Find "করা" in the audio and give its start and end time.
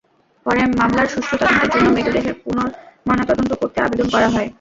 4.13-4.27